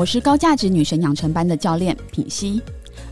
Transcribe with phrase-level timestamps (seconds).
[0.00, 2.58] 我是高价值女神养成班的教练品熙。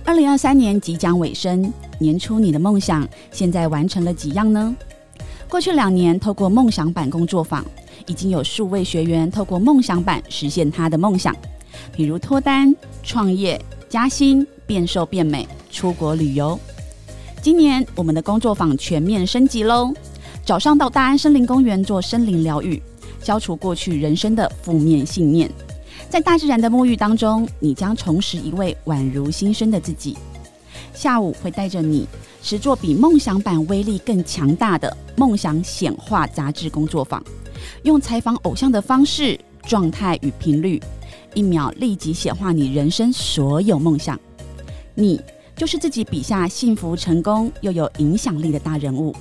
[0.06, 4.74] 二零二三年即将尾声，年初你的梦想现在完成了几样呢？
[5.50, 7.62] 过去两年，透过梦想版工作坊，
[8.06, 11.36] 已经有数位学员透过梦想版实现他的梦想，
[11.92, 16.58] 比如脱单、创业、加薪、变瘦变美、出国旅游。
[17.42, 19.92] 今年我们的工作坊全面升级喽！
[20.42, 22.82] 早上到大安森林公园做森林疗愈，
[23.22, 25.50] 消除过去人生的负面信念。
[26.10, 30.16] 在大自然的沐浴当中，你将重拾一位宛如新生的自己。
[30.94, 32.08] 下午会带着你
[32.42, 37.22] 实做比梦想版威力更强大的梦想显化杂志工作坊，
[37.82, 40.82] 用采访偶像的方式、状态与频率，
[41.34, 44.18] 一秒立即显化你人生所有梦想。
[44.94, 45.20] 你
[45.54, 49.14] 就是自己笔下幸福、成功又有影响力的大人物。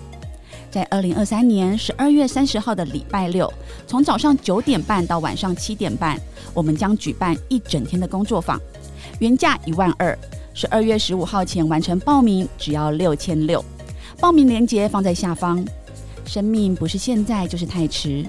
[0.69, 3.51] 在二零二三年十二月三十号的礼拜六，
[3.85, 6.19] 从早上九点半到晚上七点半，
[6.53, 8.59] 我们将举办一整天的工作坊，
[9.19, 10.17] 原价一万二，
[10.53, 13.63] 十二月十五号前完成报名只要六千六。
[14.19, 15.63] 报名链接放在下方。
[16.25, 18.25] 生命不是现在就是太迟，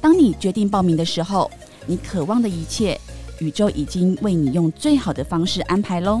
[0.00, 1.48] 当你决定报名的时候，
[1.86, 3.00] 你渴望的一切，
[3.38, 6.20] 宇宙已经为你用最好的方式安排喽。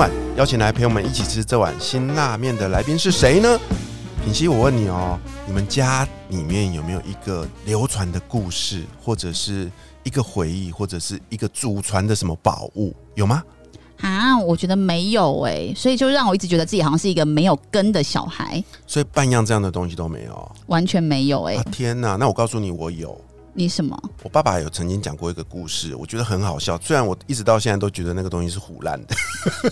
[0.00, 3.60] 晚邀请来陪我们一起吃这碗辛辣面的来宾是谁呢？
[4.24, 9.70] 品熙，我问你哦，你们家里面有没有一个流传的故事，或者是
[10.02, 13.42] 一个回忆，或者是一个祖传的什么宝物，有吗？
[14.00, 21.62] 啊，我觉得没有哎，所以就让我一直觉得自己好像是一个没有根的小孩，所以半样这样的东西都没有，完全没有哎。
[21.70, 23.20] 天哪，那我告诉你，我有。
[23.52, 24.00] 你什么？
[24.22, 26.78] 我爸爸有曾经讲过一个故事，我觉得很好笑。
[26.80, 29.14] 虽然我一直到现在都觉得那个东西是胡乱的。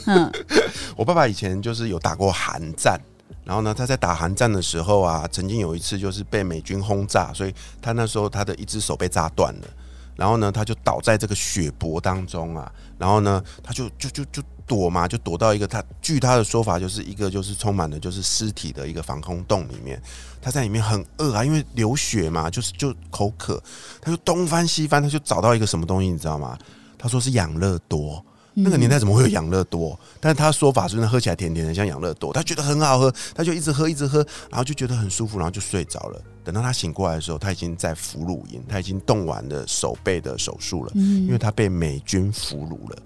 [0.07, 0.31] 嗯，
[0.97, 3.01] 我爸爸以前就是有打过寒战，
[3.45, 9.69] 然后呢，他在打寒战的时候啊，曾经有一次就是被美军轰炸，所以他那时候他的一只手被炸断了，
[10.17, 20.01] 然后呢，他就倒在这个血泊当中啊，然后呢，他就就就就躲嘛，就躲到一个他据他的说法，就是一个就是充满了就是尸体的一个防空洞里面。
[20.41, 23.61] 他在里面很饿啊，因为流血嘛，就是就口渴，
[24.01, 26.57] 他就东翻西翻，他就找到一个什么东西，你知道吗？
[26.97, 28.25] 他说是养乐多。
[28.61, 29.97] 那个年代怎么会有养乐多？
[30.19, 32.33] 但是他说法是喝起来甜甜的，像养乐多。
[32.33, 34.19] 他觉得很好喝，他就一直喝，一直喝，
[34.51, 36.21] 然后就觉得很舒服，然后就睡着了。
[36.43, 42.99] 等到他醒过来的时候，他已经在俘虏营，他已经动完了手背的手术了，因为他被美军俘虏了。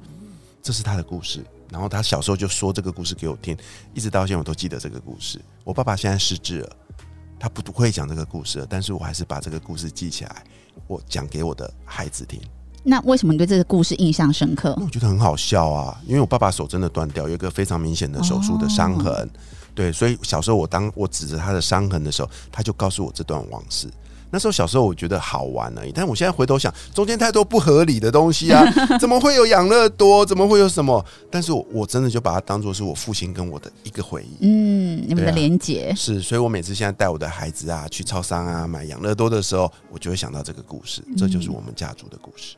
[0.62, 1.45] 这是他的故事。
[1.71, 3.56] 然后他小时候就说这个故事给我听，
[3.95, 5.41] 一直到现在我都记得这个故事。
[5.65, 6.77] 我爸爸现在失智了。
[7.39, 10.45] 他不会讲这个故事了，但是我还是把这个故事记起来，
[10.87, 12.41] 我讲给我的孩子听。
[12.84, 14.78] 那为什么你对这个故事印象深刻？
[14.81, 19.29] 我觉得很好笑啊，因为我爸爸手真的断掉，有一个非常明显的手术的伤痕。
[19.75, 23.89] 对，所以小时候我当我指着他的伤痕的时候，他就告诉我这段往事。
[24.32, 28.65] 那时候小时候我觉得好玩而已，但我现在回头想，中间太多不合理的东西啊！
[28.98, 30.25] 怎么会有养乐多？
[30.25, 31.04] 怎么会有什么？
[31.31, 34.38] 但是我我真的就把它当做是我父亲跟我的一个回忆。
[34.41, 42.56] 嗯，你们的连结是，所以我每次现在带我的孩子啊去超商啊买养乐多的时候，我就会想到这个故事，这就是我们家族的故事。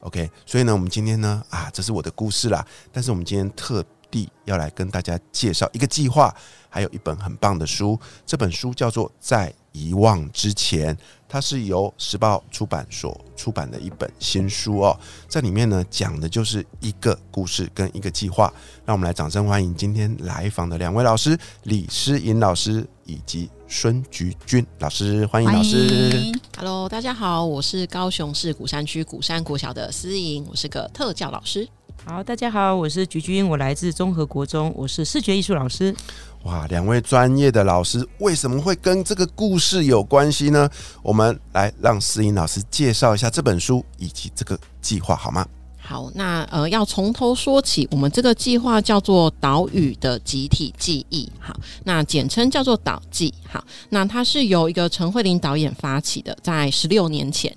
[0.00, 2.66] OK，所以呢，我们今天呢啊，这是我的故事啦。
[2.90, 6.34] 但是我们今天特地要来跟大家介绍一个计划，
[6.68, 7.96] 还有一本很棒的书。
[8.26, 9.48] 这本书叫做《在》。
[9.72, 10.96] 遗忘之前，
[11.28, 18.52] 它是由时报出版所出版的一本新书哦，在里面呢讲的就是一个故事跟一个计划。
[18.84, 26.32] 让我们来掌声欢迎今天来访的两位老师李诗颖老师以及孙菊君老师，欢迎老师。
[26.56, 31.66] Hello，大家好，我是高雄市鼓山区鼓山国小的思颖，我是个特教老师。
[32.04, 35.94] 好，大家好，我是菊君，我来自综合国中，我是视觉艺术老师。
[36.44, 40.68] 哇，两位专业的老师为什么会跟这个故事有关系呢？
[41.00, 45.46] 我们来让思颖老师介绍一下这本书以及这个计划好吗？
[45.84, 47.86] 好，那呃，要从头说起。
[47.90, 53.34] 我们这个计划叫做“岛屿的集体记忆”，好，那简称叫做“岛记”。
[53.50, 57.54] 好，那它是由一个陈慧琳导演发起的，在十六年前。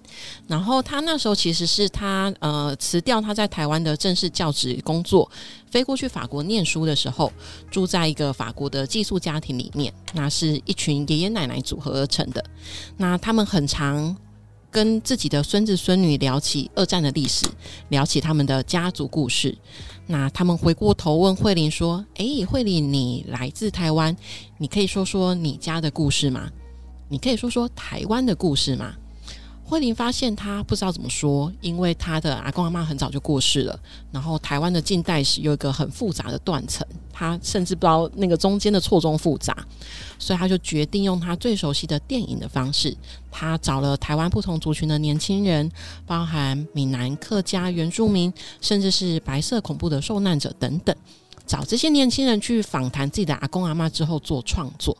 [0.47, 5.29] 然后他那时候其实是他呃辞掉他在台湾的正式教职工作，
[5.69, 7.31] 飞过去法国念书的时候，
[7.69, 9.93] 住在一个法国的寄宿家庭里面。
[10.13, 12.43] 那是一群爷爷奶奶组合而成的。
[12.97, 14.17] 那他们很长。
[14.75, 17.45] 跟自己的孙子孙女聊起二战的历史，
[17.87, 19.57] 聊起他们的家族故事。
[20.05, 24.13] 那他们回过头问慧玲说：“诶，慧玲，你来自台湾，
[24.57, 26.51] 你可以说说你家的故事吗？
[27.07, 28.93] 你可以说说台湾的故事吗？”
[29.67, 33.77] 慧玲发现她不知道怎么说，因为她的阿公阿妈很早就过世了。
[34.11, 39.57] 然后台湾的近代史有一个很复杂的断层，她甚至不知道那个中间的错综复杂，
[40.19, 42.95] 所以她就决定用她最熟悉的电影的方式，
[43.31, 45.69] 她找了台湾不同族群的年轻人，
[46.05, 48.31] 包含闽南、客家、原住民，
[48.61, 50.95] 甚至是白色恐怖的受难者等等，
[51.47, 54.95] 找这些年轻人去访谈自己的阿公阿妈之后做创作，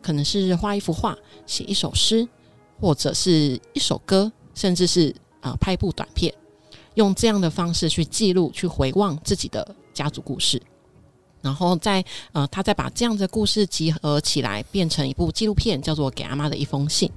[0.00, 1.14] 可能是画一幅画，
[1.46, 2.26] 写一首诗。
[2.80, 6.32] 或者是一首歌，甚至是啊拍一部短片，
[6.94, 10.60] 用这样的方式去记录、去回望自己的家族故事，
[11.42, 17.08] 然后再呃，他再把这样的故事集合起来，变成一部纪录片，叫做《给阿妈的一封信》。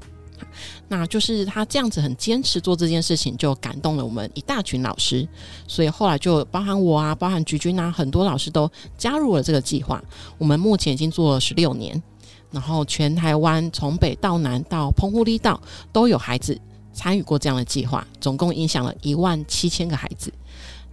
[0.89, 5.25] 那就是他这样子很坚持做这件事情，就感动了我们一大群老师，
[5.68, 10.04] 所以后来就包含我啊，包含菊君啊，很多老师都加入了这个计划。
[10.38, 12.01] 我们目前已经做了十六年。
[12.53, 15.59] 然后全台湾从北到南到澎湖离岛
[15.91, 16.57] 都有孩子
[16.94, 20.31] 参与过这样的计划，总共影响了一万七千个孩子。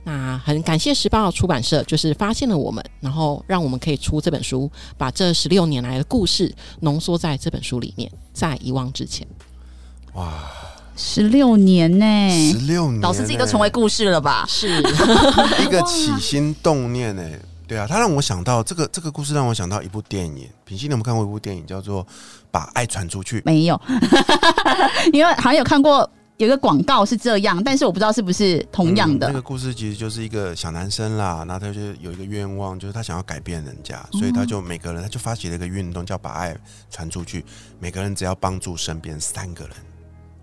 [0.03, 9.27] 那很感谢时报出版社，就是发现了我们，然后让我们可以出这本书，把这十六年来的故事浓缩在这本书里面，在遗忘之前。
[10.15, 10.43] 哇，
[10.97, 12.05] 十六年呢？
[12.51, 14.47] 十六年，老师自己都成为故事了吧？
[14.49, 14.81] 是
[15.63, 17.23] 一个起心动念呢。
[17.71, 20.49] 对啊，他让我想到这个这个故事，让我想到一部电影。
[20.65, 22.05] 品心，你有没有看过一部电影叫做
[22.51, 23.39] 《把爱传出去》？
[23.45, 23.81] 没有，
[25.15, 25.99] 因为好像有看过
[26.39, 29.29] 有一个广告是这样，但是我不知道是不是同样的。
[29.29, 36.57] 那个故事其实就是一个小男生啦，然后他就有一个愿望，就是他想要改变人家，所以他就每个人他就发起了一个运动，叫把爱
[36.91, 37.45] 传出去。
[37.79, 39.77] 每个人只要帮助身边三个人，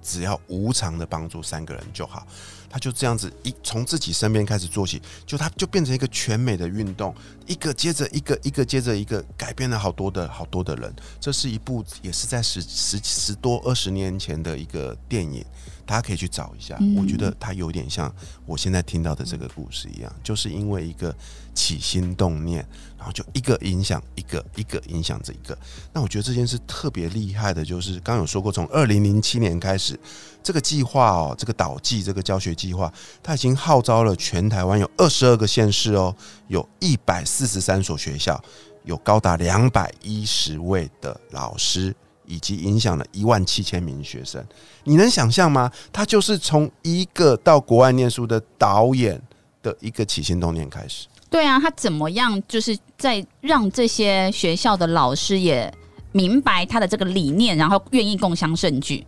[0.07, 2.25] 只要无偿的帮助三个人就好。
[2.69, 7.15] 他就这样子一从自己身边开始做起，就他就变成一个全美的运动，
[7.45, 10.94] 一个接着一个，一个接着一个，改变了好多的好多的人。
[11.18, 15.45] 这是一部也是在十十十多二十年前的一个电影，
[15.86, 16.77] 大家可以去找一下。
[16.98, 18.13] 我觉得它有点像
[18.45, 21.15] 我现在听到的这个故事一样，就是因为一个
[21.57, 22.63] 起心动念。
[22.98, 25.57] 然后就一个影响一个，一个影响这一个。
[25.94, 29.98] 那我觉得这件事特别厉害的，就是刚有说过，从二零零七年开始，
[30.42, 36.13] 这个计划哦，这个导记这个教学计划，它已经号召了全台湾有二十二个县市哦，
[36.48, 38.44] 有一百四十三所学校，
[38.83, 41.95] 有高达两百一十位的老师，
[42.25, 44.44] 以及影响了一万七千名学生。
[44.83, 45.71] 你能想象吗？
[45.94, 49.21] 他就是从一个到国外念书的导演
[49.62, 51.07] 的一个起心动念开始。
[51.29, 52.41] 对啊，他怎么样？
[52.47, 55.71] 就是在让这些学校的老师也
[56.12, 59.06] 明白他的这个理念，然后愿意共襄盛举。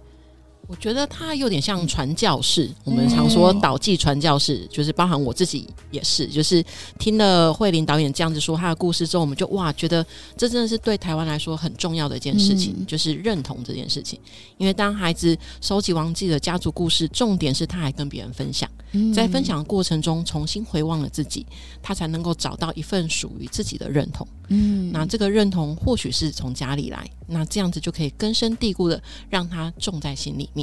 [0.69, 6.63] 我觉得他有点像传教士，我们常说导记传教士，就是包含我自己也是，就是
[6.99, 10.05] 听了慧玲导演这样子说他的故事之后，我们就哇，觉得
[10.37, 14.19] 这真的是对台湾来说很重要的一件事情，就是认同这件事情。
[14.59, 18.69] 因为当孩子收集完自己的家族故事，重点是他还跟别人分享，
[19.11, 21.47] 在分享的过程中重新回望了自己，
[21.81, 24.27] 他才能够找到一份属于自己的认同。
[24.49, 30.58] 嗯，那这个认同或许是从家里来，那这样子就可以根深蒂固的让他种在心里面。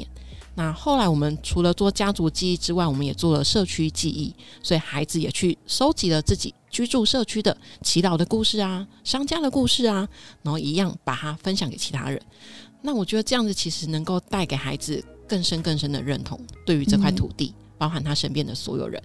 [0.59, 10.09] 那后来，我们除了做家族记忆之外，我们也做了社区记忆，所以孩子也去收集了自己居住社区的祈祷的故事啊、商家的故事啊，
[10.43, 12.19] 然后一样把它分享给其他人。
[12.81, 19.03] 那我觉得这样子其实能够带给孩子更深更深的认同，对于这块土地，包含他身边的所有人。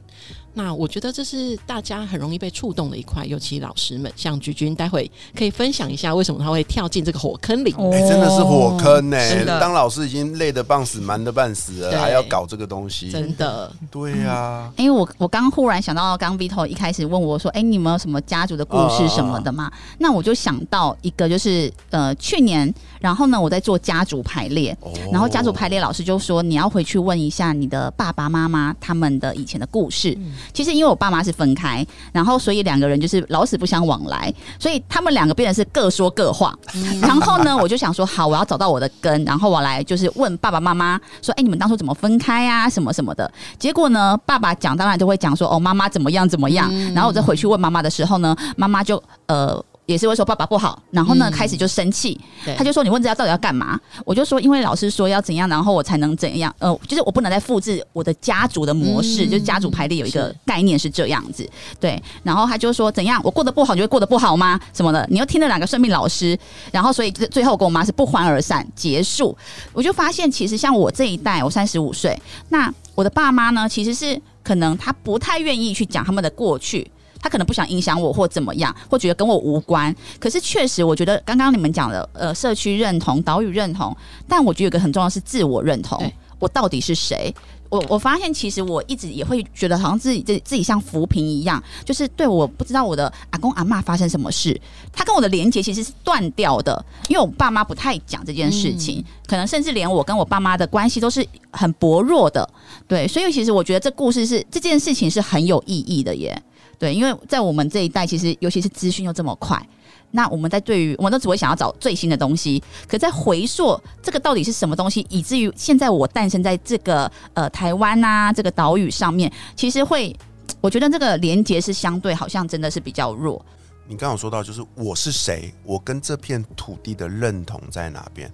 [0.53, 7.73] 那我觉得这是大家很容易被触动的一块，尤其老师们，像菊君，待会可以分享一下为什么他会跳进这个火坑里。
[7.77, 9.17] 哎，真的是火坑呢！
[9.59, 13.71] 当老师已经累得半死、忙得半死了，还要搞这个东西，真的。
[13.89, 14.71] 对呀。
[14.77, 24.77] 因为我我刚忽然想到，刚 Vito 一开始问我说：“哎，你们有什么家族的故事什么的吗？”那我就想到一个，就是呃，去年，然后呢，我在做家族排列，
[25.11, 30.17] 然后家族排列老师就说：“你要回去问一下你的爸爸妈妈他们的以前的故事。”
[30.53, 36.57] 其实因为我爸妈是分开，然后所以两个人就是老死不相往来，所以他们两个变得是各说各话。
[37.01, 42.69] 然后呢，我就想说，好，我要找到我的根，然后我来就是问爸爸妈妈说，哎，你们当初怎么分开啊？
[42.69, 43.31] 什么什么的。
[43.57, 46.71] 结果呢，爸爸讲当然就会讲说，哦，妈妈怎么样怎么样。
[46.93, 49.63] 然后我再回去问妈妈的时候呢，妈妈就呃。
[49.91, 52.19] 也是会说爸爸不好，然后呢开始就生气，
[52.57, 53.79] 他就说你问这要到底要干嘛？
[54.05, 56.53] 我就说因为老师说要怎样，然后我才能怎样？
[56.59, 61.47] 呃，就是我不能再复制我的家族的模式，就是家族排列有一个概念是这样子，
[61.79, 62.01] 对。
[62.23, 63.21] 然后他就说怎样？
[63.23, 64.59] 我过得不好，你会过得不好吗？
[64.73, 65.05] 什么的？
[65.09, 66.37] 你又听了两个算命老师，
[66.71, 69.37] 然后所以最后跟我妈是不欢而散结束。
[69.73, 72.17] 我就发现其实像我这一代，我三十五岁，
[72.49, 76.89] 那我的爸妈呢，其实是可能他不太愿意去讲他们的过去。
[77.21, 79.95] 他可能不想影响我或怎么样，或觉得跟我无关。
[80.19, 83.95] 可是确实，我觉得刚刚你们讲的，呃，社区认同、岛屿认同，
[84.27, 86.11] 但我觉得有个很重要是自我认同。
[86.39, 87.33] 我到底是谁？
[87.69, 94.59] 我我发现其实我一直也会觉得好像自己自自己像浮萍一样，就是对我不知道我的阿公阿妈发生什么事，
[94.91, 102.49] 他跟我的连接其实是断掉的，因为我爸妈不太讲这件事情，可能甚至连我跟我爸妈的关系都是很薄弱的。
[102.87, 106.41] 对，所以其实我觉得这故事是这件事情是很有意义的耶。
[106.81, 109.63] 对，因为在我们这一代，其实尤其是资讯又这么快，
[110.09, 120.11] 那我们在对于我们都只会想要找最新的东西，可在回溯这个到底是什么东西，以至于现在我诞生在这个呃台湾啊这个岛屿上面，其实会
[120.59, 123.39] 我觉得这个连接是相对好像真的是比较弱。
[123.87, 128.27] 你刚刚说到就是我是谁，我跟这片土地的认同在哪边？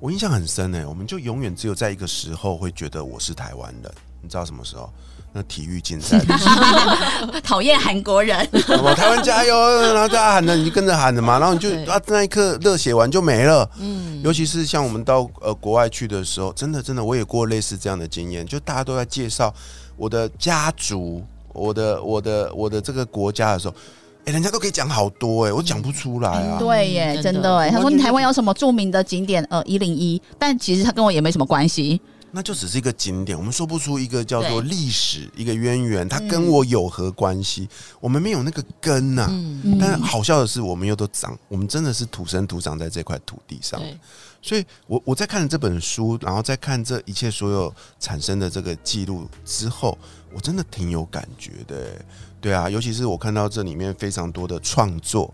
[0.00, 4.92] 我印象很深呢，我们就永远只有在一个时候会觉得我是台湾人，你知道什么时候？
[5.36, 6.16] 那体育竞赛，
[7.42, 8.38] 讨厌韩国人，
[8.96, 9.54] 台湾加油，
[9.92, 13.68] 然后大家喊的，你就跟着喊的嘛，然后你就啊那一刻热血完就没了。
[13.80, 19.52] 嗯，尤其是像我们到呃国外去的时候，真的真的我也过类似这样的经验，就大家都在介绍
[19.96, 21.20] 我的家族，
[21.52, 23.74] 我的我的我的这个国家的时候，
[24.26, 26.58] 哎，人家都可以讲好多哎，我讲不出来啊。
[26.60, 29.44] 对耶，真的哎，他说你台湾有什么著名的景点？
[29.50, 32.00] 呃，一零一，但其实他跟我也没什么关系。
[32.36, 37.68] 那就只是一个景点，我们说不出一个叫做历史一个渊源，它跟我有何关系？
[38.00, 39.30] 我们没有那个根呐。
[39.78, 43.80] 但好笑的是，我们又都长，我们真的是土生土长在这块土地上。
[44.42, 49.96] 所以，我我在看这本书，然后再看这一切所有产生的这个记录之后，
[50.34, 52.04] 我真的挺有感觉的。
[52.40, 55.32] 对啊，尤其是我看到这里面非常多的创作，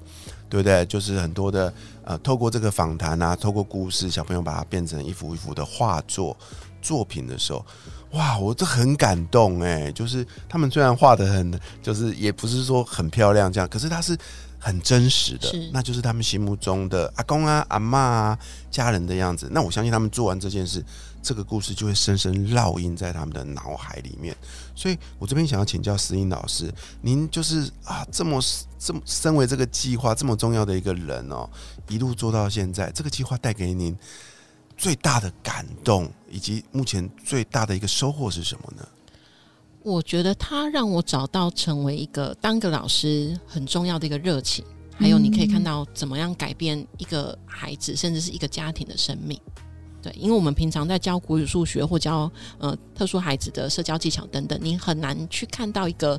[0.50, 0.84] 对不对？
[0.84, 1.72] 就是很多的
[2.04, 6.36] 呃，透过这个访谈啊，透过故事，小朋友把它变成一幅一幅的画作。
[6.80, 7.64] 作品的时候，
[8.12, 9.90] 哇，我这很感动哎！
[9.92, 14.16] 就是他们虽然画的很，就是也不是说很漂亮这样，可是它是
[14.58, 18.38] 很真实的，那就是他们心目中的阿公啊、阿妈啊、
[18.70, 19.48] 家人的样子。
[19.52, 20.84] 那我相信他们做完这件事，
[21.22, 24.36] 这个故事就会深深烙印在他们的脑海里面。
[24.74, 28.38] 所以我这边想要请教石英老师，您就是啊，这么
[28.78, 31.48] 这么身为这个计划这么重要的一个人哦，
[31.88, 33.96] 一路做到现在，这个计划带给您。
[34.80, 38.88] 最大的感动以及目前最大的一个收获是什么呢？
[39.82, 44.64] 我觉得他让我找到成为一个当个老师很重要的一个热情，
[44.98, 49.38] 还有你可以看到怎么样改变一个孩子甚至是一个家庭的生命。
[50.02, 56.18] 对，因为我们平常在教国语、数学或教呃特殊孩子的社交技巧等等，你很难去看到一个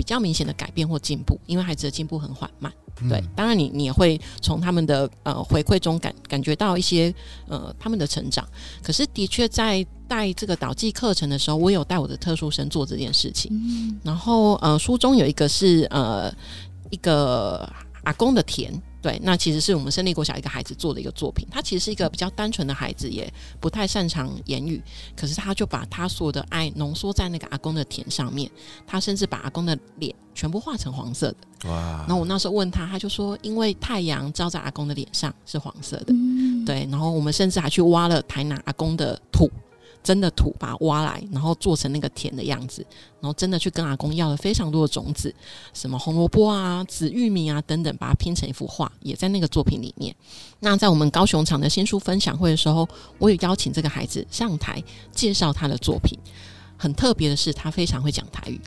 [0.00, 2.72] 比较明显的改变或进步，因为孩子的进步很缓慢。
[3.06, 7.14] 对，当然你你也会从他们的呃回馈中感感觉到一些
[7.46, 8.48] 呃他们的成长。
[8.82, 13.52] 可是的确在带这个导技课程的时候，我有带我的特殊生做这件事情。
[14.02, 16.32] 然后呃书中有一个是呃
[16.88, 17.70] 一个
[18.04, 18.72] 阿公的田。
[19.02, 21.46] 对，那其实是我们胜利国小一个孩子做的一个作品。
[21.50, 24.82] 他其实是一个比较单纯的孩子，也不太擅长言语，
[25.16, 28.50] 可是他就把他所有的爱浓缩在那个阿公的田上面。
[28.86, 31.70] 他甚至把阿公的脸全部画成黄色的。
[31.70, 32.04] 哇！
[32.06, 36.14] 然后我那时候问他，他就说，因为太阳照在阿公的脸上是黄色的。
[36.66, 39.50] 对，然后我们甚至还去挖了台南阿公的土。
[40.02, 42.84] 真的土把它挖来，然后做成那个田的样子，
[43.20, 45.34] 然后真的去跟阿公要了非常多的种子，
[45.74, 50.14] 什么红萝卜啊、紫玉米啊等等，把它拼成一幅画，也在那个作品里面。
[50.60, 52.88] 那在我们高雄场的新书分享会的时候，
[53.18, 56.18] 我有邀请这个孩子上台介绍他的作品。
[56.78, 58.58] 很特别的是，他非常会讲台语，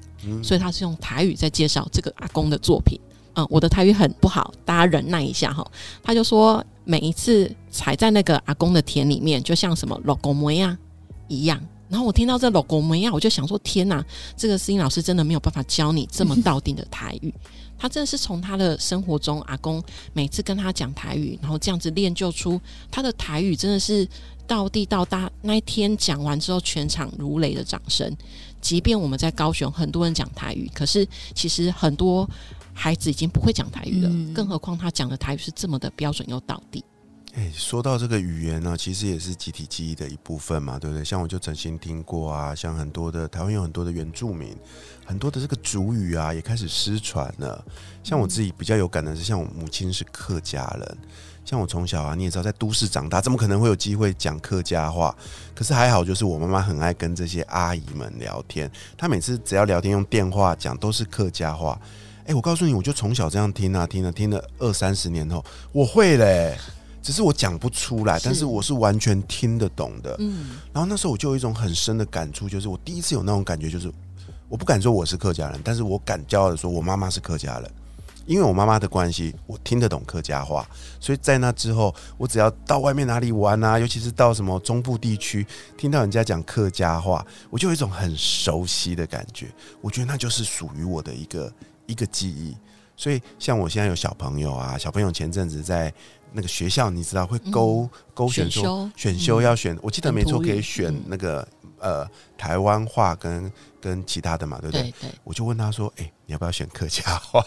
[0.44, 3.00] 所以他是用台语在介绍这个阿公的作品。
[3.34, 5.66] 嗯，我的台语很不好，大家忍耐一下哈。
[6.04, 10.78] 他就说，每一次踩在那个阿公的田里面，就像什么老公模样。
[11.27, 14.03] 一样，然后我听到这老公们呀，我就想说：天哪，
[14.36, 17.34] 这个思音老师真的没有办法教你这么到地的台语。
[17.77, 24.08] 他真的是从他的生活中，阿公每次跟他讲台语，然后这样子练就出他的台语，真的是
[24.48, 25.30] 到地到大。
[25.42, 28.15] 那一天讲完之后，全场如雷的掌声。
[28.62, 32.30] 即便我们在高雄，很多人讲台语，可是其实很多
[32.74, 36.82] 孩子已经不会讲台语了，更何况他讲的台语是这么的标准又到地。
[37.36, 41.04] 哎，说到这个语言呢，其实也是集体记忆的一部分嘛，对不对？
[41.04, 44.56] 像我就曾经听过啊，像很多的台湾有很多的原住民，
[45.04, 47.66] 很多的这个主语啊，也开始失传了。
[48.04, 50.98] 像我自己比较有感的是，像我母亲是客家人，
[51.44, 55.16] 像我从小啊，你也知道，在都市长大，怎么可能会有机会讲客家话？
[55.56, 61.82] 可是还好，就是我妈妈很爱跟这些阿姨们聊天，她每次只要聊天用电话讲，都是客家话。
[62.28, 66.56] 哎，我告诉你，我就从小这样听啊听啊听了二三十年后，我会嘞。
[67.03, 70.15] 只是我讲不出来，但是我是完全听得懂的。
[70.19, 73.91] 嗯，然后那时候我就有一种很深的感触，就是我第一次有那种感觉，就是
[74.48, 77.69] 我不敢说我是客家人，但是我敢骄傲的说，我妈妈是客家人，
[78.25, 80.65] 因为我妈妈的关系，我听得懂客家话。
[81.01, 85.45] 所以在那之后，我只要到外面哪里玩啊，尤其是到什么中部地区，
[85.77, 89.48] 听到人家讲客家话，我就有一种很熟悉的感觉。
[89.81, 91.53] 我觉得那就是属于我的一个
[91.86, 92.55] 一个记忆。
[92.95, 95.93] 所以像我现在有小朋友啊，小朋友前阵子在。
[96.34, 101.48] 那个学校你知道会勾勾选说选修要选，我记得没错可以选那个
[101.80, 102.06] 呃
[102.38, 104.94] 台湾话跟跟其他的嘛，对不对？
[105.24, 107.44] 我就问他说：“哎，你要不要选客家话？”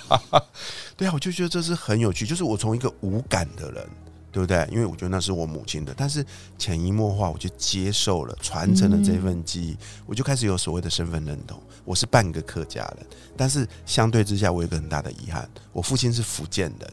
[0.97, 3.89] 对啊，我就觉得这是很有趣，就是我从一个无感的人，
[4.31, 4.67] 对不对？
[4.71, 6.25] 因为我觉得那是我母亲的，但是
[6.57, 9.77] 潜移默化我就接受了，传承了这份记忆，
[10.07, 11.61] 我就开始有所谓的身份认同。
[11.85, 16.93] 我是半个客家人，但是相对之下，我有一个很大的遗憾，我父亲是福建人。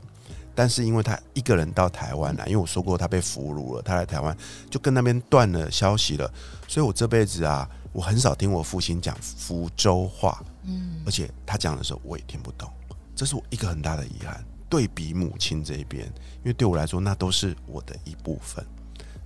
[0.56, 4.36] 但是因为他一个人到台湾来，因为我说过他被俘虏了，他来台湾
[4.70, 6.32] 就跟那边断了消息了，
[6.68, 12.70] 所以我这辈子啊，我很少听我父亲讲福州话，嗯，而且他讲的时候我也听不懂，
[13.16, 14.44] 这是我一个很大的遗憾。
[14.70, 16.04] 对比母亲这一边，
[16.38, 18.66] 因为对我来说那都是我的一部分，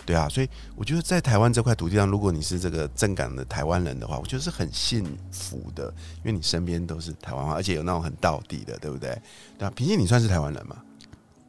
[0.05, 5.85] 对啊，所以我觉得在台湾这块土地上，如果你是这个正港的台湾人的话，我觉得是很幸福的，
[6.17, 9.17] 因为你身边都是台湾话，而且有那种很道地的，对不对？
[9.57, 10.75] 对啊，平静，你算是台湾人吗？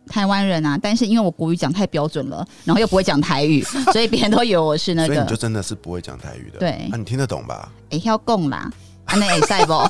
[0.08, 3.62] 台湾人啊，但是因为我国语讲太标准了，然后又不会讲台语，
[3.92, 5.14] 所以别人都以为我是那个。
[5.14, 6.58] 所以你就真的是不会讲台语的。
[6.58, 7.70] 对，那你听得懂吧？
[7.90, 8.70] 哎，要供啦，
[9.06, 9.72] 那哎塞不？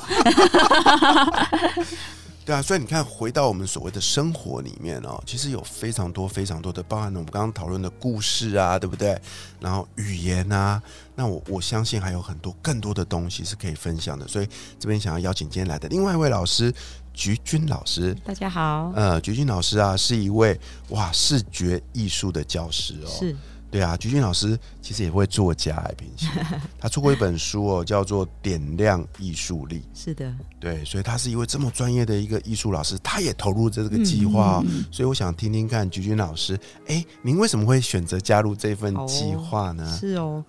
[2.45, 9.15] 对啊，所以你看，回到我们所谓的生活里面哦，其实有非常多、非常多的，包含了我们刚刚讨论的故事啊，对不对？
[9.59, 10.81] 然后语言啊，
[11.15, 14.27] 那我我相信还有很多更多的东西是可以分享的。
[14.27, 14.47] 所以
[14.79, 16.73] 这边想要邀请今天来的另外一位老师。
[17.19, 18.93] 菊君老师，大家好。
[18.95, 20.57] 呃，菊君老师啊，是一位
[20.91, 23.09] 哇视觉艺术的教师哦。
[23.09, 23.35] 是。
[23.69, 26.27] 对啊，菊君老师其实也会作家哎，平时
[26.79, 29.79] 他出过一本书哦，叫做《点亮艺术力》。
[29.93, 34.63] 是的，对，所以他是一位这么专业的一个艺术老师，他也投入这个计划。
[34.89, 39.85] 所以我想听听看，菊君老师，哎，您为什么会选择加入这份计划呢？
[39.99, 40.43] 是哦，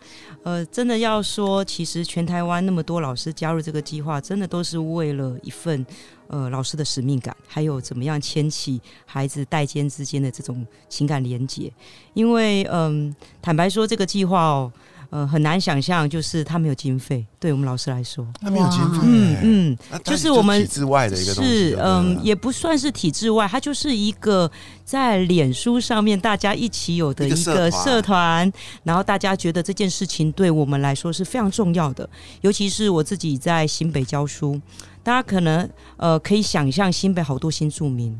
[0.44, 5.85] 呃，真的要说，其实全台湾那么多老师加入这个计划，真的都是为了一份。
[6.31, 11.73] 呃，老师的使命感，还有怎么样牵起孩子代间之间的这种情感连结？
[12.14, 13.12] 因为，嗯，
[13.43, 14.73] 坦白说，这个计划哦，
[15.11, 24.51] 呃，很难想象，就是他没有经费，对我们老师来说，他没有经费，嗯嗯，就是我们体制外的一个东西，是，嗯，也不算是体制外，它就是一个
[24.85, 28.51] 在脸书上面大家一起有的一个社团，
[28.85, 32.09] 然后大家觉得这件事情对我们来说是非常重要的，
[32.42, 34.61] 尤其是我自己在新北教书。
[35.03, 38.16] 大家可能呃可以想象新北好多新住民，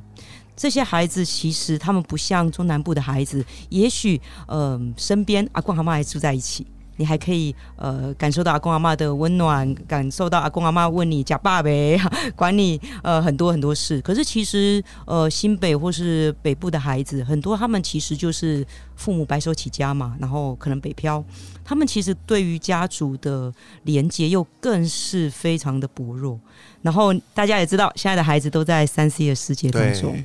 [0.57, 6.66] 这些孩子其实他们不像中南部的孩子，也许呃身边阿公阿妈还住在一起，
[7.00, 11.98] 你还可以呃感受到阿公阿妈的温暖，感受到阿公阿妈问你假爸呗，
[12.36, 13.98] 管你呃很多很多事。
[14.02, 18.62] 可是其实呃新北或是北部的孩子，很多他们其实就是
[18.96, 21.24] 父母白手起家嘛，然后可能北漂，
[21.64, 23.50] 他们其实对于家族的
[23.84, 26.38] 连接又更是非常的薄弱。
[26.82, 30.22] 然后大家也知道，现在的孩子都在三 C 的世界当中，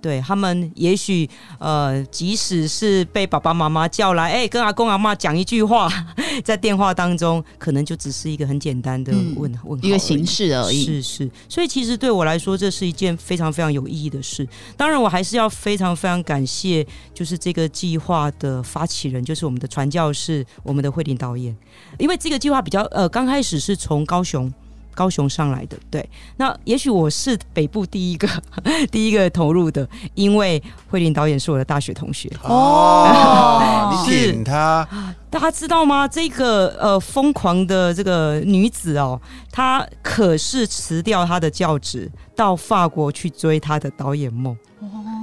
[0.00, 5.90] 对他们也许呃，即使是被爸爸妈妈叫来，哎，跟阿公阿妈讲一句话，
[6.44, 10.84] 在电话当中，可能就只是一个很简单的问问一个形式而已。
[10.84, 14.46] 是是，所以其实对我来说，这是一件非常非常有意义的事。
[14.76, 21.56] 当然，我还是要非常非常感谢，就是这个计划的发起人，就是我们的传教士，我们的慧玲导演，
[21.98, 24.52] 因为这个计划比较呃，刚开始是从高雄。
[24.98, 26.04] 高雄上来的，对，
[26.38, 28.28] 那也许我是北部第一个
[28.90, 34.88] 第一个投入的，因为慧玲导演是我的大学同学哦，你点他，
[35.30, 36.08] 大家知道吗？
[36.08, 39.20] 这个呃疯狂的这个女子哦，
[39.52, 44.56] 她可是辞掉她的教职，到法国去追她的导演梦。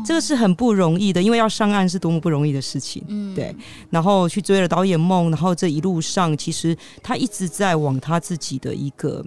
[0.06, 3.04] 这个是很不容易的，因为要上岸是多么不容易的事情。
[3.08, 3.56] 嗯，对。
[3.90, 9.26] 然后去追了导演梦，然后这一路上，其实她一直在往她自己的一个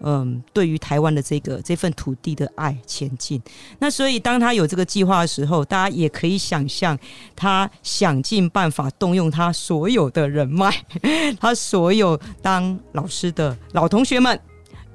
[0.00, 3.40] 嗯，对于台湾的这个这份土地的爱前进。
[3.78, 6.98] 那所以当他有这个计划的时候，大家也可以想象，
[7.36, 10.74] 他想尽办法动用他所有的人脉，
[11.40, 14.38] 他所有当老师的老同学们，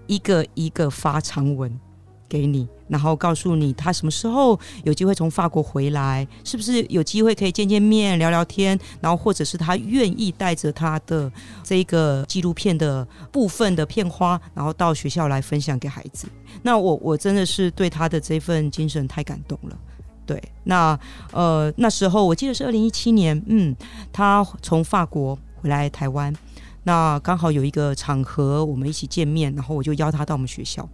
[0.07, 1.79] 一个一个发长文
[2.27, 2.67] 给你。
[2.87, 11.31] 然后告诉你他什么时候有机会从法国回来，是不是有机会可以见见面聊聊天，然后或者是他愿意带着他的
[11.63, 16.27] 这个纪录片的部分的片花，然后到学校来分享给孩子。
[16.63, 19.77] 那我我真的是对他的这份精神太感动了。
[20.25, 20.99] 对，那
[21.31, 23.75] 呃那时候我记得是二零一七年，嗯，
[24.11, 26.33] 他从法国回来台湾，
[26.83, 30.87] 那刚好有一个场合我们一起见面，然后我就邀他到我们学校，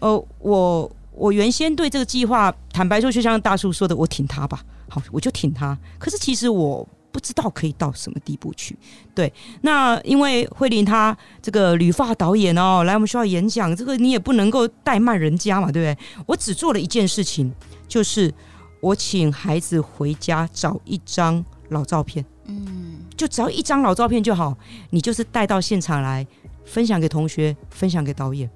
[0.00, 0.90] 呃我。
[1.20, 5.78] 我原先对这个计划，坦白说，就像大叔说的，我挺他吧，好，我就挺他。
[5.98, 8.74] 可是其实我不知道可以到什么地步去。
[9.14, 9.30] 对，
[9.60, 16.24] 那因为慧玲她这个旅发导演哦，来我们学校演讲，这个你也不能够怠慢人家嘛，对不对？
[16.26, 17.52] 我只做了一件事情，
[17.86, 18.32] 就是
[18.80, 24.56] 我请孩子回家找一张老照片，嗯，就只要一张老照片就好，
[24.88, 26.26] 你就是带到现场来
[26.64, 28.48] 分享给同学，分享给导演。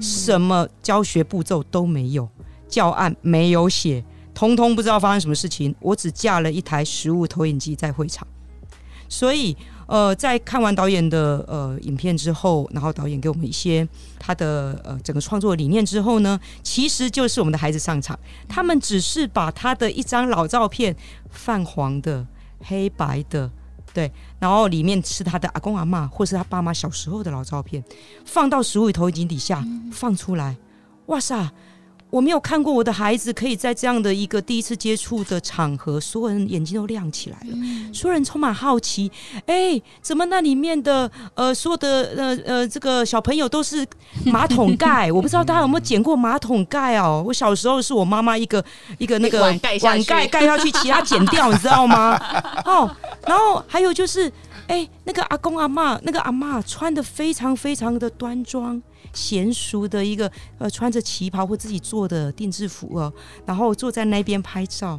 [0.00, 2.28] 什么教学步骤都没有，
[2.68, 4.04] 教案没有写，
[4.34, 5.74] 通通不知道发生什么事情。
[5.80, 8.26] 我只架了一台实物投影机在会场，
[9.08, 9.56] 所以
[9.86, 13.86] 呃，在看完导演的呃影片之后，然后导演给我们一些
[14.18, 20.94] 他的呃整个创作理念之后呢，其实就是我们的孩子上场，他们只是把他的一张老照片，
[21.30, 22.26] 泛黄的、
[22.60, 23.50] 黑白的。
[23.92, 27.82] 对，然后里面是他的阿公阿妈，或是他爸妈小时候的老照片，
[28.24, 30.56] 放到十五投影机底下放出来，
[31.06, 31.50] 哇塞！
[32.10, 37.56] 我没有看过我的孩子可以在这样的一个第一次接触的场合，所有人眼睛都亮起来了，
[37.94, 39.10] 所有人充满好奇。
[39.46, 43.86] 哎，怎么那里面的呃，所有的呃呃这个小朋友都是
[44.26, 45.10] 马桶盖？
[45.14, 47.22] 我不知道大家有没有捡过马桶盖哦。
[47.24, 48.64] 我小时候是我妈妈一个
[48.98, 52.18] 一个那个碗盖碗盖盖下去，其他剪掉，你知道吗？
[52.66, 52.90] 哦，
[53.26, 54.30] 然后还有就是，
[54.66, 58.82] 哎，那个阿公阿妈，那个阿妈穿的非常非常的端庄。
[59.14, 63.12] 娴熟的一个呃，穿着旗袍或自己做的定制服哦，
[63.44, 64.98] 然后坐在那边拍照，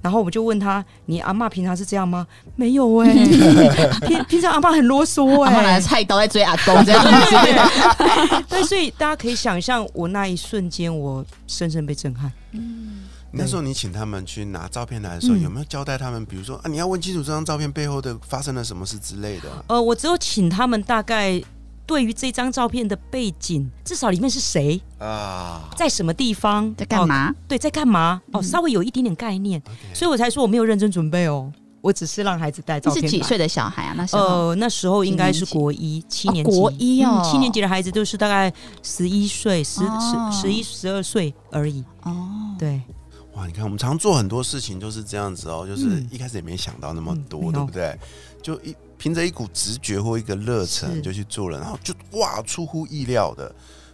[0.00, 3.12] 然后我就问他：“你阿妈平常是这样吗？”没有哎，
[4.06, 7.10] 平平常阿妈很啰嗦哎，菜刀在追阿公这样子。
[8.48, 12.32] 对，所以大家可以想象，我那一瞬间，我深深被震撼。
[12.52, 16.24] 嗯，那时候你请他们去拿照片来的时候，有没有交代他们？
[16.24, 19.48] 比如说啊，你要问清楚这张照片背后的发生了什么事之类的？
[19.68, 21.42] 呃，我只有请他们大概。
[21.90, 24.80] 对于这张照片的背景，至少里面是谁？
[25.00, 27.34] 啊，在什么地方，在干嘛？
[27.48, 28.22] 对，在干嘛？
[28.30, 29.60] 哦，稍微有一点点概念，
[29.92, 33.02] 所以我才说我没有认真准备哦，我只是让孩子带照片。
[33.02, 33.94] 是几岁的小孩啊？
[33.96, 34.22] 那时候？
[34.22, 38.52] 呃，那时候应该是国一七年级，国一哦，七年级的孩子都是大概
[38.84, 41.84] 十一岁、十十十一、十二岁而已。
[42.04, 42.80] 哦，对，
[43.34, 47.98] 哇，你看我们常做很多事情就是这样子哦，就是一开始也没想到那么多，对不对？
[48.42, 48.74] 就一。
[49.02, 53.50] 凭着一股直觉或一个热忱就去做了，然后就哇，出乎意料的，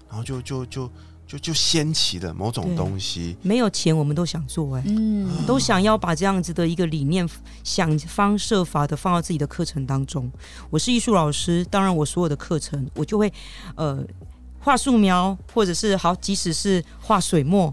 [0.08, 0.90] 然后就就就
[1.24, 3.36] 就就掀起了某种东西。
[3.40, 7.24] 没有钱，我们都想做哎，嗯，都想要把这样子的一个理念，
[7.62, 10.28] 想方设法的放到自己的课程当中。
[10.70, 13.32] 我是艺术老师，当然我所有的课程，我就会
[13.76, 14.04] 呃
[14.58, 17.72] 画素描，或者是好，即使是画水墨。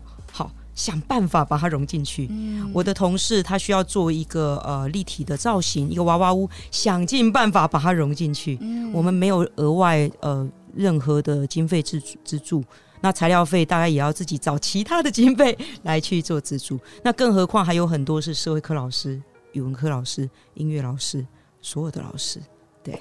[0.76, 2.30] 想办法把它融进去。
[2.74, 8.58] 我的同事他需要做一个呃立体的造型，一个娃娃屋，想尽办法把它融进去。
[8.92, 12.64] 我们没有额外呃任何的经费资资助，
[13.02, 16.80] 那材料费大概也要自己找其他的经费来去做资助。
[17.04, 21.26] 那更何况还有很多是社会科老师、语文科老师、音乐老师，
[21.62, 22.42] 所有的老师。
[22.84, 23.00] 对，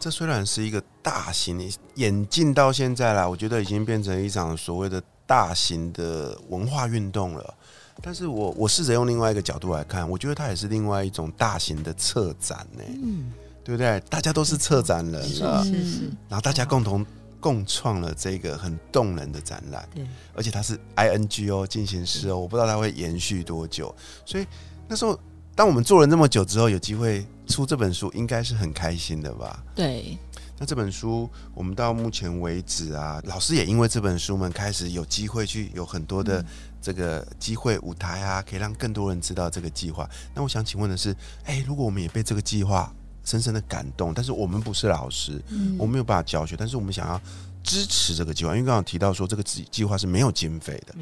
[0.00, 5.02] 这虽然是一个大型演进到现在啦，我觉得已经变成一场所谓的。
[5.26, 7.54] 大型的文化运动了，
[8.00, 13.32] 但是我我试着用另外一个角度来看，我觉得它也是另外一种大型的策展呢，嗯，
[13.64, 14.00] 对不对？
[14.08, 17.04] 大家都是策展人了，是是，然后大家共同
[17.40, 24.46] 共创了这个很动人的展览，对，而且它是 I N G O 进行式哦，我不知道它会延续多久，所以
[24.86, 25.18] 那时候
[25.54, 29.62] 当我们做了那么久之后，有机会出这本书，应该是很开心的吧？
[29.74, 30.16] 对。
[30.58, 36.44] 那这本书，我们到目前为止啊，老师也因为这本书们开始有机会去有很多的
[36.80, 40.08] 这个机会舞台啊，可以让更多人知道这个计划。
[40.34, 41.14] 那我想请问的是，
[41.44, 42.92] 哎，如果我们也被这个计划
[43.24, 45.42] 深深的感动，但是我们不是老师，
[45.78, 47.20] 我们没有办法教学，但是我们想要
[47.62, 50.94] 支持这个计划，因为刚刚提到说这个计计划是没有经费的，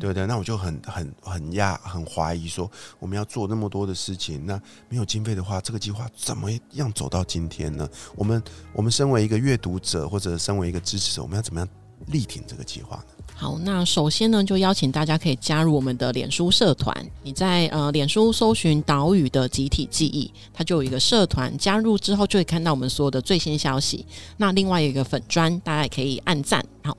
[0.00, 0.26] 对不对？
[0.26, 7.88] 那我就很很很压很怀疑说，我们要做那么多的事情，那没有经费的话，这个计划怎么样走到今天呢？
[8.16, 11.68] 我们我们身为一个阅读者或者身为一个支持者，我们要怎么样
[12.06, 13.04] 力挺这个计划呢？
[13.34, 16.94] 好，那首先呢，就邀请大家可以加入我们的脸书社团。
[17.22, 24.06] 你在呃脸书搜寻“岛屿的集体记忆”，它就有一个社团，加入之后就会看到我们所有的最新消息。
[24.36, 26.64] 那另外有一个粉砖，大家也可以按赞。
[26.84, 26.96] 好。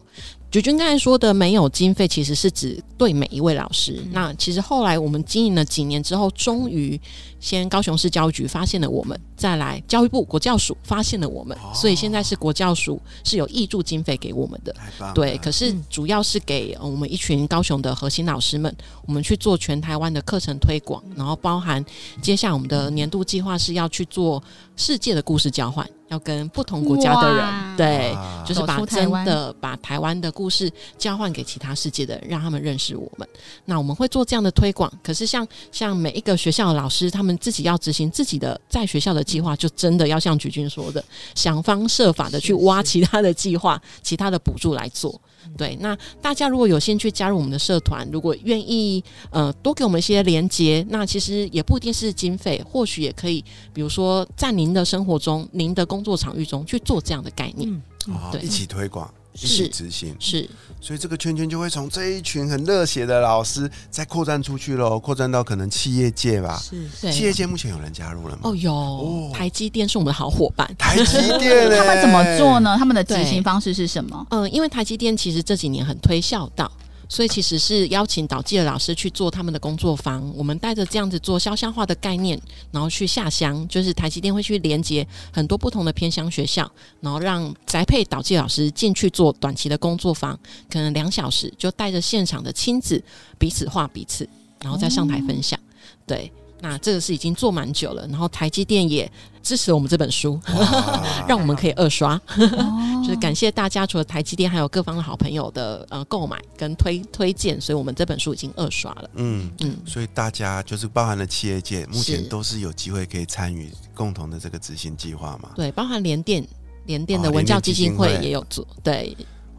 [0.53, 3.99] 菊君刚才说的没有经费，其实是指对每一位老师。
[4.11, 7.01] 那其实后来我们经营了几年之后，终于
[7.43, 14.73] 先高雄市教育局发现了我们，再来教育部国教署发现了我们，所以现在是国教署是有挹注经费给我们的。
[15.13, 18.73] 对，可是主要是给我们一群高雄的核心老师们，
[19.05, 21.83] 我们去做全台湾的课程推广，然后包含
[22.21, 24.41] 接下来我们的年度计划是要去做
[24.77, 25.85] 世界的故事交换。
[26.09, 33.27] 要跟不同国家的人，对，就是把真的把台湾的故事交换给其他世界的人，让他们认识我们。
[33.65, 34.91] 那我们会做这样的推广。
[35.01, 41.03] 可是像像每一个学校的老师，他们自己要执行自己的在学校的计划，就真的要像菊君说的，
[41.35, 45.19] 想方设法的去挖其他的计划、其他的补助来做。
[45.57, 53.43] 对，那大家如果有兴趣加入我们的社团，如果愿意呃多给我们一些连接，那其实也不一定是经费，或许也可以，
[53.73, 57.83] 比如说在您的生活中、您的工作场域中去做这样的概念，
[58.31, 59.13] 对，一起推广。
[59.35, 60.47] 是执行是，
[60.79, 66.61] 所以这个圈圈就会从这一群很热血的老师再扩展出去喽，扩展到可能企业界吧。
[66.61, 68.41] 是，企业界目前有人加入了吗？
[68.43, 70.69] 哦，有，台积电是我们的好伙伴。
[70.77, 72.75] 台积电， 他们怎么做呢？
[72.77, 74.25] 他们的执行方式是什么？
[74.29, 76.71] 嗯，因为台积电其实这几年很推孝道。
[77.13, 86.67] 所以其实是邀请导记的老师去做他们的工作坊，我们带着这样子做肖像画的概念，然后去下乡，就是台积电会去连接很多不同的偏乡学校，
[87.01, 90.33] 然后让宅配导记老师进去做短期的工作坊，
[90.67, 92.99] 可能两小时就带着现场的亲子
[93.37, 94.27] 彼此画彼此，
[94.63, 95.59] 然后再上台分享，
[96.07, 96.31] 对。
[96.63, 100.39] 那这个是已经做蛮久了，然后台积电也支持我们这本书，
[101.27, 102.17] 让我们可以二刷，
[103.03, 109.09] 就是感谢大家，除了台积电，还有各方的好朋友的呃购买跟推推荐，所以我们这本书已经二刷了。
[109.15, 115.49] 嗯嗯，所以大家就是包含了企业界，目前都是有机会可以参与共同的这个执行计划嘛？
[115.57, 116.47] 对，包含联电，
[116.85, 119.13] 联电的文教基金会也有做，对。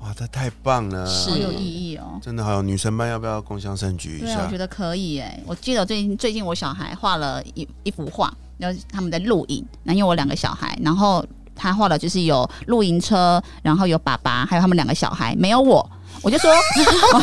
[0.05, 2.21] 哇，这太棒了，好有意义哦！
[2.21, 4.45] 真的好有女神班，要不要共享盛举一下？
[4.45, 5.43] 我觉得可以哎。
[5.47, 15.90] 我记得最近最近我小孩画了一一幅画，然后他们在露营，那因为我两个小孩，然后他画的就是有露营车，然后有爸爸，还有他们两个小孩，没有我。
[16.25, 16.51] 我就说，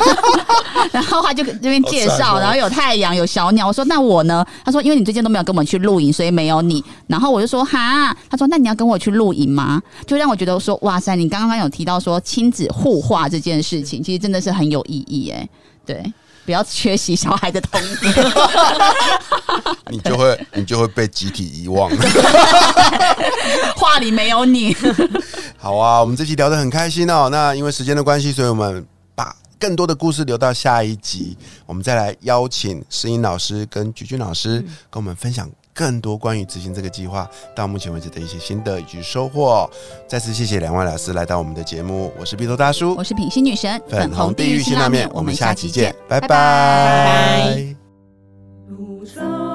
[0.93, 3.67] 然后他就这边介绍，然后有太阳，有小鸟。
[3.67, 4.45] 我说那我呢？
[4.63, 6.83] 他说因为你最近都没有跟我们去露营，所以没有你。
[7.07, 9.81] 然后我就说哈，他说那你要跟我去露营吗？
[10.05, 15.49] 就让我觉得说哇塞，你刚刚有提到说亲子互化这件事情，其实真的是很有意义哎。
[15.83, 16.13] 对，
[16.45, 18.13] 不要缺席小孩的童年，
[19.89, 21.89] 你就会你就会被集体遗忘。
[23.75, 24.77] 画里没有你。
[25.61, 27.29] 好啊，我们这期聊得很开心哦。
[27.29, 39.69] 那因为时间的关系，所以我们把更多的故事留到下一集，我们再来邀请石英老师跟菊君老师跟我们分享更多关于执行这个计划到目前为止的一些心得以及收获。
[40.07, 47.75] 再次谢谢两位老师来到我们的节目，我是鼻头大叔，我是品心女神，粉红地狱辛拉面，我们下期见，拜拜。
[49.05, 49.50] 就。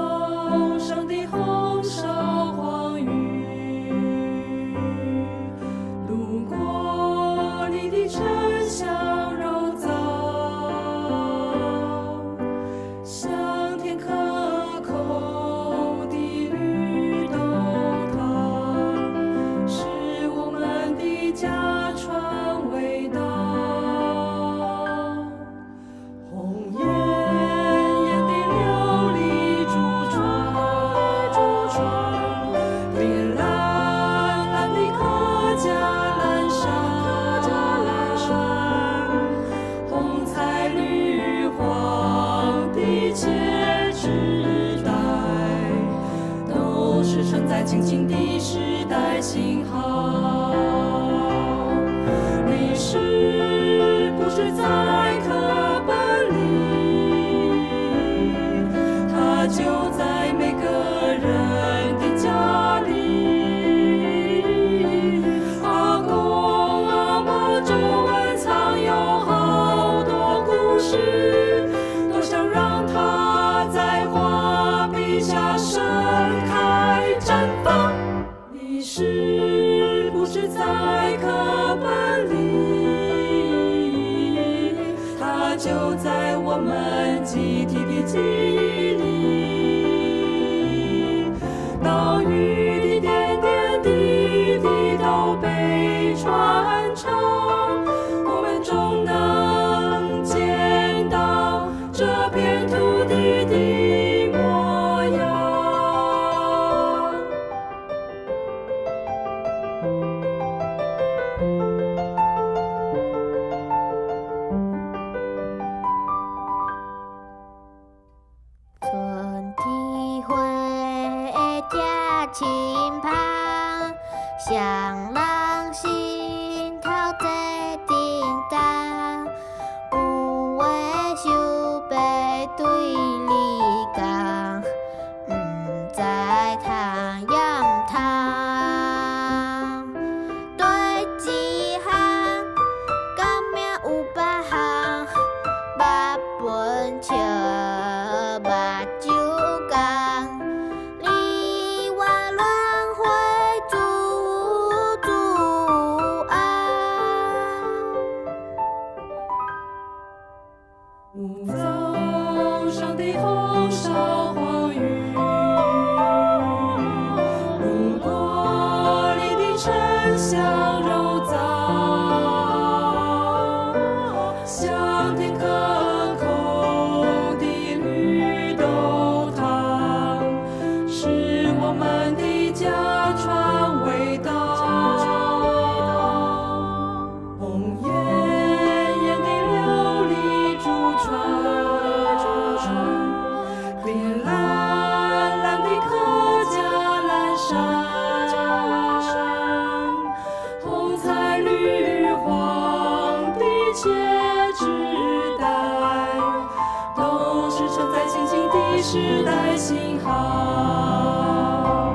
[209.66, 211.92] 幸好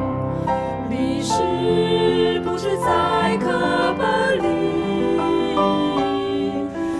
[0.90, 4.44] 历史不是在课本里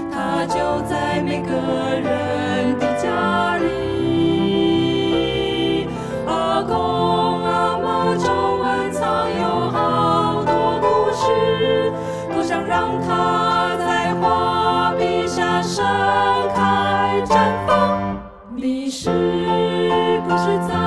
[0.10, 5.90] 它就在每个人的家里。
[6.26, 11.92] 阿公阿嬷皱纹藏有好多故事
[12.32, 15.84] 多想让它在画笔下盛
[16.56, 18.18] 开绽放。
[18.56, 19.10] 历史
[20.42, 20.81] 是在